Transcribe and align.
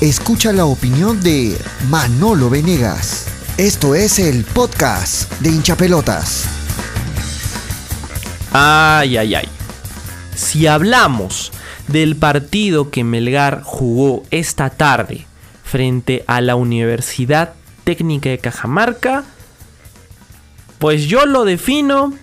Escucha 0.00 0.52
la 0.52 0.64
opinión 0.64 1.20
de 1.20 1.58
Manolo 1.88 2.48
Venegas. 2.48 3.26
Esto 3.56 3.96
es 3.96 4.20
el 4.20 4.44
podcast 4.44 5.28
de 5.40 5.50
hinchapelotas. 5.50 6.44
Ay, 8.52 9.16
ay, 9.16 9.34
ay. 9.34 9.48
Si 10.36 10.68
hablamos 10.68 11.50
del 11.88 12.14
partido 12.14 12.92
que 12.92 13.02
Melgar 13.02 13.62
jugó 13.64 14.22
esta 14.30 14.70
tarde 14.70 15.26
frente 15.64 16.22
a 16.28 16.40
la 16.42 16.54
Universidad 16.54 17.54
Técnica 17.82 18.30
de 18.30 18.38
Cajamarca, 18.38 19.24
pues 20.78 21.06
yo 21.06 21.26
lo 21.26 21.44
defino 21.44 22.14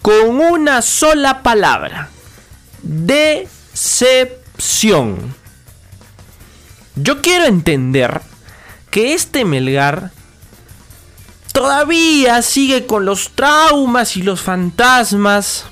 con 0.00 0.40
una 0.40 0.80
sola 0.80 1.42
palabra. 1.42 2.08
Decepción. 2.84 4.14
Yo 6.96 7.20
quiero 7.20 7.44
entender 7.44 8.22
que 8.90 9.12
este 9.12 9.44
Melgar 9.44 10.10
todavía 11.52 12.40
sigue 12.40 12.86
con 12.86 13.04
los 13.04 13.30
traumas 13.30 14.16
y 14.16 14.22
los 14.22 14.40
fantasmas 14.40 15.64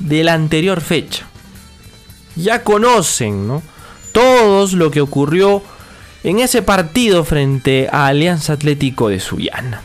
de 0.00 0.24
la 0.24 0.34
anterior 0.34 0.80
fecha. 0.80 1.26
Ya 2.34 2.64
conocen, 2.64 3.46
¿no? 3.46 3.62
Todos 4.12 4.72
lo 4.72 4.90
que 4.90 5.00
ocurrió 5.00 5.62
en 6.24 6.40
ese 6.40 6.62
partido 6.62 7.24
frente 7.24 7.88
a 7.92 8.08
Alianza 8.08 8.54
Atlético 8.54 9.08
de 9.08 9.20
Sullana. 9.20 9.82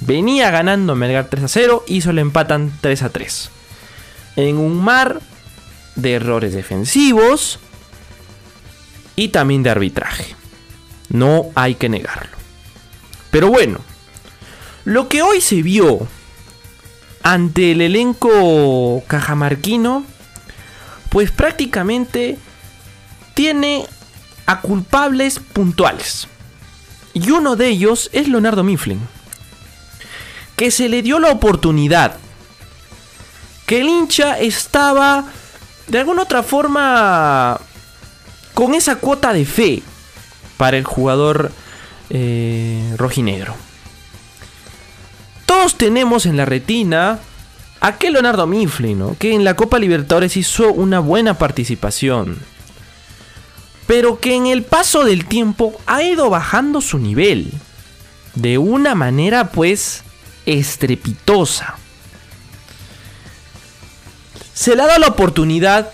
Venía 0.00 0.50
ganando 0.50 0.96
Melgar 0.96 1.28
3 1.28 1.44
a 1.44 1.48
0 1.48 1.84
y 1.86 2.00
solo 2.00 2.20
empatan 2.20 2.72
3 2.80 3.02
a 3.04 3.08
3. 3.10 3.50
En 4.36 4.56
un 4.56 4.82
mar 4.82 5.20
de 5.94 6.14
errores 6.14 6.52
defensivos 6.52 7.60
y 9.20 9.28
también 9.28 9.62
de 9.62 9.70
arbitraje. 9.70 10.34
No 11.08 11.46
hay 11.54 11.74
que 11.74 11.88
negarlo. 11.88 12.36
Pero 13.30 13.48
bueno, 13.48 13.80
lo 14.84 15.08
que 15.08 15.22
hoy 15.22 15.40
se 15.40 15.62
vio 15.62 16.08
ante 17.22 17.72
el 17.72 17.82
elenco 17.82 19.02
cajamarquino, 19.06 20.04
pues 21.10 21.30
prácticamente 21.30 22.38
tiene 23.34 23.86
a 24.46 24.60
culpables 24.60 25.38
puntuales. 25.38 26.26
Y 27.12 27.30
uno 27.30 27.56
de 27.56 27.68
ellos 27.68 28.08
es 28.12 28.26
Leonardo 28.28 28.64
Mifflin 28.64 29.00
que 30.56 30.70
se 30.70 30.90
le 30.90 31.00
dio 31.00 31.18
la 31.18 31.30
oportunidad, 31.30 32.16
que 33.64 33.80
el 33.80 33.88
hincha 33.88 34.38
estaba 34.38 35.24
de 35.88 35.98
alguna 35.98 36.22
otra 36.22 36.42
forma 36.42 37.58
con 38.60 38.74
esa 38.74 38.96
cuota 38.96 39.32
de 39.32 39.46
fe 39.46 39.82
para 40.58 40.76
el 40.76 40.84
jugador 40.84 41.50
eh, 42.10 42.94
rojinegro. 42.98 43.54
Todos 45.46 45.78
tenemos 45.78 46.26
en 46.26 46.36
la 46.36 46.44
retina 46.44 47.20
a 47.80 47.86
aquel 47.86 48.12
Leonardo 48.12 48.46
Mifflin, 48.46 49.16
que 49.18 49.32
en 49.32 49.44
la 49.44 49.54
Copa 49.54 49.78
Libertadores 49.78 50.36
hizo 50.36 50.74
una 50.74 51.00
buena 51.00 51.38
participación, 51.38 52.36
pero 53.86 54.20
que 54.20 54.34
en 54.34 54.44
el 54.46 54.62
paso 54.62 55.04
del 55.04 55.24
tiempo 55.24 55.80
ha 55.86 56.02
ido 56.02 56.28
bajando 56.28 56.82
su 56.82 56.98
nivel 56.98 57.50
de 58.34 58.58
una 58.58 58.94
manera 58.94 59.52
pues 59.52 60.02
estrepitosa. 60.44 61.76
Se 64.52 64.76
le 64.76 64.82
ha 64.82 64.86
dado 64.86 65.00
la 65.00 65.08
oportunidad 65.08 65.90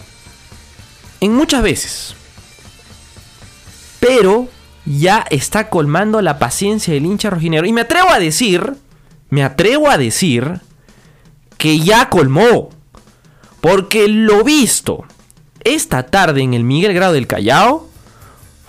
en 1.21 1.33
muchas 1.33 1.63
veces. 1.63 2.16
Pero 4.07 4.49
ya 4.85 5.25
está 5.31 5.69
colmando 5.69 6.23
la 6.23 6.39
paciencia 6.39 6.95
del 6.95 7.07
hincha 7.07 7.31
rojinegro. 7.31 7.67
Y 7.67 7.73
me 7.73 7.83
atrevo 7.83 8.11
a 8.11 8.19
decir, 8.19 8.75
me 9.31 9.43
atrevo 9.43 9.91
a 9.91 9.99
decir 9.99 10.61
que 11.59 11.81
ya 11.81 12.09
colmó. 12.09 12.71
Porque 13.61 14.07
lo 14.07 14.45
visto 14.45 15.05
esta 15.65 16.05
tarde 16.05 16.43
en 16.43 16.55
el 16.55 16.63
Miguel 16.63 16.95
Grado 16.95 17.15
del 17.15 17.27
Callao 17.27 17.89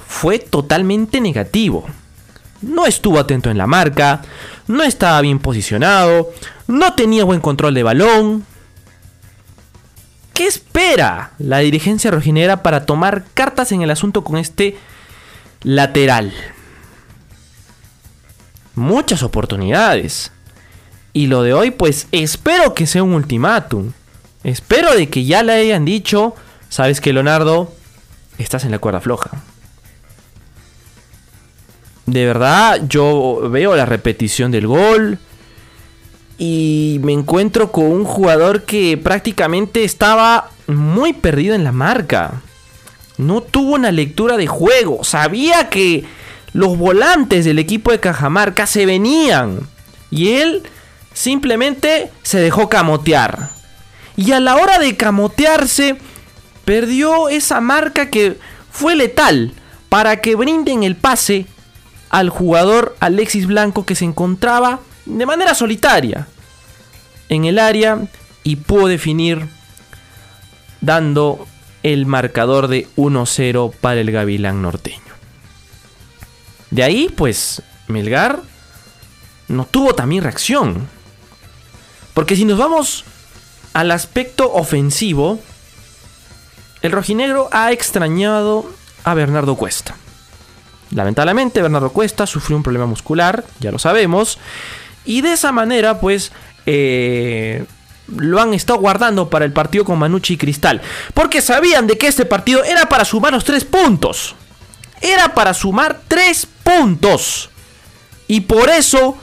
fue 0.08 0.40
totalmente 0.40 1.22
negativo. 1.22 1.86
No 2.62 2.88
estuvo 2.88 3.20
atento 3.20 3.52
en 3.52 3.58
la 3.60 3.68
marca, 3.68 4.24
no 4.66 4.82
estaba 4.84 5.22
bien 5.22 5.38
posicionado, 5.38 6.32
no 6.66 6.94
tenía 6.94 7.24
buen 7.24 7.40
control 7.40 7.76
de 7.76 7.84
balón. 7.84 8.46
¿Qué 10.34 10.48
espera 10.48 11.34
la 11.38 11.60
dirigencia 11.60 12.10
rojinera 12.10 12.64
para 12.64 12.88
tomar 12.88 13.26
cartas 13.36 13.72
en 13.72 13.84
el 13.84 13.92
asunto 13.92 14.24
con 14.24 14.38
este 14.38 14.76
lateral? 15.64 16.34
Muchas 18.76 19.24
oportunidades. 19.24 20.32
Y 21.14 21.28
lo 21.28 21.42
de 21.42 21.54
hoy, 21.54 21.72
pues 21.72 22.08
espero 22.12 22.74
que 22.74 22.86
sea 22.86 23.04
un 23.04 23.14
ultimátum. 23.14 23.92
Espero 24.44 24.94
de 24.94 25.10
que 25.10 25.26
ya 25.26 25.44
le 25.44 25.54
hayan 25.54 25.86
dicho, 25.86 26.36
sabes 26.70 27.02
que 27.02 27.14
Leonardo, 27.14 27.74
estás 28.38 28.66
en 28.66 28.72
la 28.72 28.80
cuerda 28.80 29.02
floja 29.02 29.44
de 32.08 32.26
verdad, 32.26 32.82
yo 32.88 33.50
veo 33.52 33.76
la 33.76 33.86
repetición 33.86 34.50
del 34.50 34.66
gol 34.66 35.20
y 36.38 37.00
me 37.04 37.12
encuentro 37.12 37.72
con 37.72 37.86
un 37.86 38.06
jugador 38.06 38.64
que 38.64 38.98
prácticamente 38.98 39.84
estaba 39.84 40.50
muy 40.68 41.14
perdido 41.14 41.54
en 41.54 41.66
la 41.66 41.74
marca. 41.74 42.42
No 43.18 43.42
tuvo 43.42 43.76
una 43.76 43.92
lectura 43.92 44.38
de 44.38 44.48
juego. 44.48 45.04
Sabía 45.04 45.70
que 45.70 46.06
los 46.54 46.78
volantes 46.78 47.46
del 47.46 47.60
equipo 47.60 47.92
de 47.92 48.00
Cajamarca 48.00 48.68
se 48.68 48.86
venían. 48.86 49.62
Y 50.12 50.30
él 50.34 50.64
simplemente 51.14 52.12
se 52.24 52.40
dejó 52.40 52.70
camotear. 52.70 53.50
Y 54.16 54.32
a 54.32 54.40
la 54.40 54.56
hora 54.56 54.80
de 54.80 54.96
camotearse, 54.96 55.98
perdió 56.68 57.30
esa 57.30 57.62
marca 57.62 58.10
que 58.10 58.38
fue 58.72 58.96
letal 58.96 59.54
para 59.88 60.18
que 60.20 60.36
brinden 60.36 60.84
el 60.84 60.98
pase 60.98 61.46
al 62.10 62.30
jugador 62.30 62.96
Alexis 63.00 63.48
Blanco 63.48 63.86
que 63.86 63.96
se 63.96 64.04
encontraba 64.04 64.82
de 65.06 65.26
manera 65.26 65.56
solitaria 65.56 66.28
en 67.30 67.46
el 67.46 67.58
área 67.58 68.00
y 68.44 68.58
pudo 68.58 68.88
definir 68.88 69.48
dando 70.82 71.48
el 71.94 72.06
marcador 72.06 72.68
de 72.68 72.88
1-0 72.98 73.74
para 73.80 74.02
el 74.02 74.12
Gavilán 74.12 74.62
norteño. 74.62 75.00
De 76.70 76.84
ahí, 76.84 77.10
pues, 77.16 77.62
Melgar 77.88 78.42
no 79.48 79.66
tuvo 79.66 79.96
también 79.96 80.24
reacción. 80.24 80.88
Porque 82.14 82.36
si 82.36 82.44
nos 82.44 82.58
vamos 82.58 83.06
al 83.74 83.92
aspecto 83.92 84.52
ofensivo, 84.52 85.40
el 86.82 86.92
rojinegro 86.92 87.48
ha 87.54 87.72
extrañado 87.72 88.70
a 89.06 89.14
Bernardo 89.14 89.56
Cuesta. 89.56 89.96
Lamentablemente, 90.92 91.62
Bernardo 91.62 91.92
Cuesta 91.92 92.28
sufrió 92.28 92.58
un 92.58 92.64
problema 92.64 92.86
muscular, 92.86 93.46
ya 93.60 93.72
lo 93.72 93.80
sabemos. 93.80 94.40
Y 95.06 95.22
de 95.22 95.34
esa 95.34 95.54
manera, 95.54 96.02
pues, 96.02 96.34
eh, 96.66 97.66
lo 98.16 98.42
han 98.42 98.54
estado 98.54 98.80
guardando 98.80 99.30
para 99.30 99.46
el 99.46 99.54
partido 99.54 99.86
con 99.86 100.00
Manucci 100.00 100.34
y 100.34 100.38
Cristal. 100.38 100.82
Porque 101.14 101.42
sabían 101.42 101.88
de 101.88 101.98
que 101.98 102.08
este 102.08 102.26
partido 102.26 102.64
era 102.64 102.88
para 102.90 103.06
sumar 103.06 103.34
los 103.34 103.44
tres 103.44 103.66
puntos. 103.66 104.36
Era 105.02 105.34
para 105.34 105.54
sumar 105.54 106.02
tres 106.08 106.48
puntos. 106.64 107.50
Y 108.28 108.42
por 108.42 108.70
eso 108.70 109.18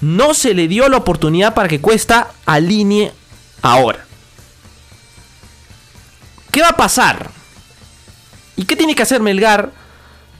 no 0.00 0.34
se 0.34 0.54
le 0.54 0.68
dio 0.68 0.88
la 0.88 0.98
oportunidad 0.98 1.54
para 1.54 1.68
que 1.68 1.80
Cuesta 1.80 2.32
alinee 2.46 3.12
ahora. 3.62 4.04
¿Qué 6.50 6.60
va 6.60 6.68
a 6.68 6.76
pasar? 6.76 7.30
¿Y 8.56 8.64
qué 8.64 8.76
tiene 8.76 8.94
que 8.94 9.02
hacer 9.02 9.20
Melgar 9.20 9.72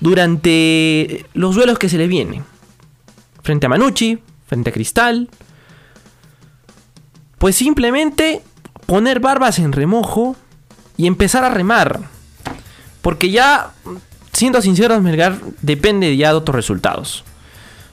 durante 0.02 1.26
los 1.32 1.54
duelos 1.54 1.78
que 1.78 1.88
se 1.88 1.96
le 1.96 2.08
vienen. 2.08 2.44
Frente 3.44 3.66
a 3.66 3.68
Manucci, 3.68 4.18
frente 4.48 4.70
a 4.70 4.72
Cristal. 4.72 5.30
Pues 7.42 7.56
simplemente 7.56 8.40
poner 8.86 9.18
barbas 9.18 9.58
en 9.58 9.72
remojo 9.72 10.36
y 10.96 11.08
empezar 11.08 11.42
a 11.42 11.48
remar. 11.48 11.98
Porque 13.00 13.32
ya, 13.32 13.72
siendo 14.32 14.62
sinceros, 14.62 15.02
Melgar 15.02 15.40
depende 15.60 16.16
ya 16.16 16.28
de 16.28 16.36
otros 16.36 16.54
resultados. 16.54 17.24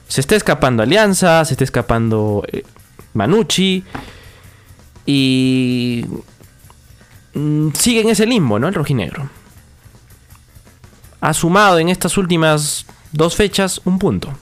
Se 0.06 0.20
está 0.20 0.36
escapando 0.36 0.84
Alianza, 0.84 1.44
se 1.44 1.54
está 1.54 1.64
escapando 1.64 2.44
eh, 2.52 2.62
Manucci. 3.12 3.82
Y 5.04 6.04
mm, 7.34 7.70
sigue 7.72 8.02
en 8.02 8.10
ese 8.10 8.26
limbo, 8.26 8.60
¿no? 8.60 8.68
El 8.68 8.74
rojinegro 8.74 9.28
ha 11.20 11.34
sumado 11.34 11.80
en 11.80 11.88
estas 11.88 12.16
últimas 12.16 12.86
dos 13.10 13.34
fechas 13.34 13.80
un 13.84 13.98
punto. 13.98 14.32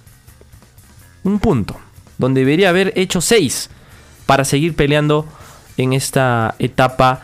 Un 1.25 1.39
punto. 1.39 1.81
Donde 2.19 2.43
debería 2.43 2.69
haber 2.69 2.93
hecho 2.95 3.23
seis 3.23 3.71
para 4.29 4.45
seguir 4.45 4.77
peleando 4.77 5.27
en 5.79 5.95
esta 5.95 6.55
etapa 6.59 7.23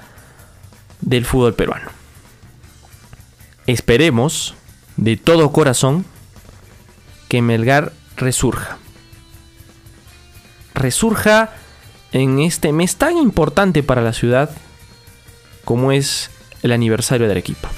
del 1.02 1.26
fútbol 1.26 1.52
peruano. 1.52 1.90
Esperemos 3.66 4.54
de 4.96 5.18
todo 5.18 5.52
corazón 5.52 6.06
que 7.28 7.42
Melgar 7.42 7.92
resurja. 8.16 8.78
Resurja 10.72 11.50
en 12.12 12.38
este 12.38 12.72
mes 12.72 12.96
tan 12.96 13.18
importante 13.18 13.82
para 13.82 14.00
la 14.00 14.14
ciudad 14.14 14.48
como 15.66 15.92
es 15.92 16.30
el 16.62 16.72
aniversario 16.72 17.26
de 17.26 17.32
Arequipa. 17.32 17.68